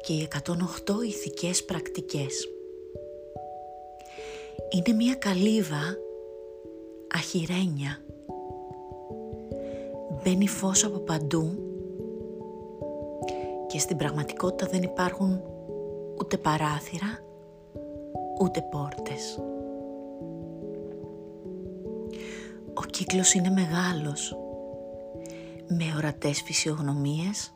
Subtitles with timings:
[0.00, 2.48] και οι 108 ηθικές πρακτικές.
[4.70, 5.96] Είναι μια καλύβα
[7.14, 7.98] αχυρένια.
[10.22, 11.58] Μπαίνει φως από παντού
[13.66, 15.40] και στην πραγματικότητα δεν υπάρχουν
[16.18, 17.18] ούτε παράθυρα,
[18.40, 19.38] ούτε πόρτες.
[22.74, 24.36] Ο κύκλος είναι μεγάλος,
[25.68, 27.54] με ορατές φυσιογνωμίες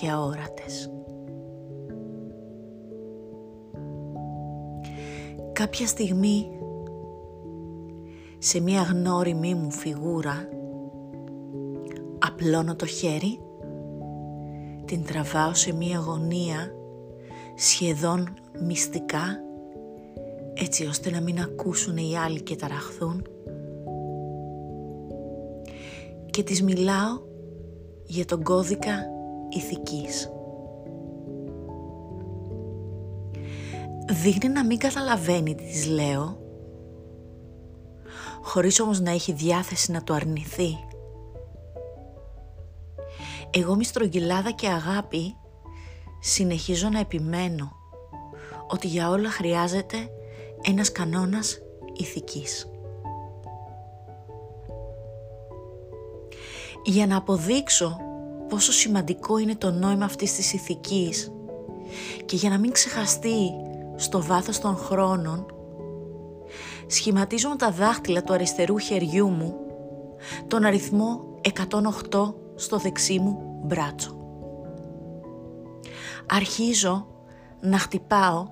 [0.00, 0.90] και αόρατες.
[5.52, 6.48] Κάποια στιγμή,
[8.38, 10.48] σε μια γνώριμη μου φιγούρα,
[12.18, 13.38] απλώνω το χέρι,
[14.84, 16.72] την τραβάω σε μια γωνία
[17.56, 18.34] σχεδόν
[18.66, 19.40] μυστικά,
[20.54, 23.22] έτσι ώστε να μην ακούσουν οι άλλοι και ταραχθούν
[26.34, 27.20] και της μιλάω
[28.04, 29.06] για τον κώδικα
[29.56, 30.28] ηθικής.
[34.06, 36.38] Δείχνει να μην καταλαβαίνει τι της λέω,
[38.42, 40.78] χωρίς όμως να έχει διάθεση να το αρνηθεί.
[43.50, 45.36] Εγώ με στρογγυλάδα και αγάπη
[46.20, 47.72] συνεχίζω να επιμένω
[48.68, 49.96] ότι για όλα χρειάζεται
[50.62, 51.58] ένας κανόνας
[51.92, 52.68] ηθικής.
[56.84, 57.98] Για να αποδείξω
[58.54, 61.32] πόσο σημαντικό είναι το νόημα αυτής της ηθικής
[62.24, 63.50] και για να μην ξεχαστεί
[63.96, 65.46] στο βάθος των χρόνων,
[66.86, 69.54] σχηματίζω με τα δάχτυλα του αριστερού χεριού μου
[70.48, 71.20] τον αριθμό
[72.10, 74.16] 108 στο δεξί μου μπράτσο.
[76.30, 77.06] Αρχίζω
[77.60, 78.46] να χτυπάω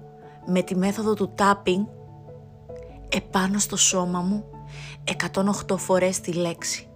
[0.47, 1.87] με τη μέθοδο του tapping
[3.09, 4.45] επάνω στο σώμα μου
[5.35, 6.92] 108 φορές τη λέξη.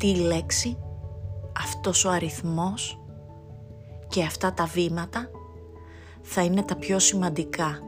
[0.00, 0.78] Αυτή η λέξη,
[1.56, 3.00] αυτός ο αριθμός
[4.08, 5.30] και αυτά τα βήματα
[6.22, 7.78] θα είναι τα πιο σημαντικά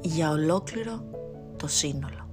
[0.00, 1.04] για ολόκληρο
[1.56, 2.23] το σύνολο.